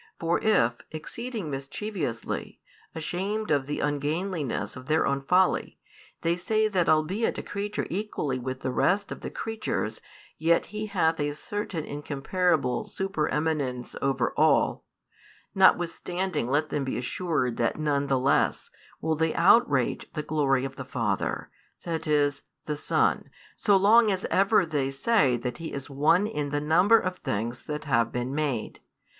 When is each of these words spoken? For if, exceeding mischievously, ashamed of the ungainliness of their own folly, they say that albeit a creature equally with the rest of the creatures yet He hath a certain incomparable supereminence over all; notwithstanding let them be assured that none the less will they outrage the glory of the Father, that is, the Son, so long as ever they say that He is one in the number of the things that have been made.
For 0.19 0.39
if, 0.43 0.77
exceeding 0.89 1.51
mischievously, 1.51 2.59
ashamed 2.95 3.51
of 3.51 3.67
the 3.67 3.81
ungainliness 3.81 4.75
of 4.75 4.87
their 4.87 5.05
own 5.05 5.21
folly, 5.21 5.77
they 6.21 6.35
say 6.37 6.67
that 6.67 6.89
albeit 6.89 7.37
a 7.37 7.43
creature 7.43 7.85
equally 7.87 8.39
with 8.39 8.61
the 8.61 8.71
rest 8.71 9.11
of 9.11 9.21
the 9.21 9.29
creatures 9.29 10.01
yet 10.39 10.65
He 10.65 10.87
hath 10.87 11.19
a 11.19 11.33
certain 11.33 11.85
incomparable 11.85 12.87
supereminence 12.87 13.95
over 14.01 14.33
all; 14.35 14.83
notwithstanding 15.53 16.47
let 16.49 16.69
them 16.69 16.83
be 16.83 16.97
assured 16.97 17.57
that 17.57 17.77
none 17.79 18.07
the 18.07 18.17
less 18.17 18.71
will 19.01 19.13
they 19.13 19.35
outrage 19.35 20.11
the 20.13 20.23
glory 20.23 20.65
of 20.65 20.77
the 20.77 20.83
Father, 20.83 21.51
that 21.83 22.07
is, 22.07 22.41
the 22.65 22.75
Son, 22.75 23.29
so 23.55 23.77
long 23.77 24.09
as 24.09 24.25
ever 24.31 24.65
they 24.65 24.89
say 24.89 25.37
that 25.37 25.59
He 25.59 25.71
is 25.71 25.91
one 25.91 26.25
in 26.25 26.49
the 26.49 26.59
number 26.59 26.97
of 26.97 27.17
the 27.21 27.31
things 27.31 27.65
that 27.65 27.85
have 27.85 28.11
been 28.11 28.33
made. 28.33 28.79